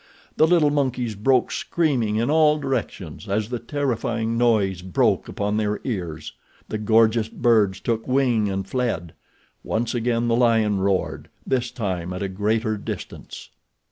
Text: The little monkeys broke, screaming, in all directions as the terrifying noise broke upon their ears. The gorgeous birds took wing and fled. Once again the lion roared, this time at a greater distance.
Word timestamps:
The 0.35 0.47
little 0.47 0.71
monkeys 0.71 1.13
broke, 1.13 1.51
screaming, 1.51 2.15
in 2.15 2.31
all 2.31 2.57
directions 2.57 3.29
as 3.29 3.49
the 3.49 3.59
terrifying 3.59 4.35
noise 4.35 4.81
broke 4.81 5.29
upon 5.29 5.57
their 5.57 5.79
ears. 5.83 6.33
The 6.69 6.79
gorgeous 6.79 7.29
birds 7.29 7.79
took 7.79 8.07
wing 8.07 8.49
and 8.49 8.67
fled. 8.67 9.13
Once 9.63 9.93
again 9.93 10.27
the 10.27 10.35
lion 10.35 10.79
roared, 10.79 11.29
this 11.45 11.69
time 11.69 12.13
at 12.13 12.23
a 12.23 12.29
greater 12.29 12.77
distance. 12.77 13.49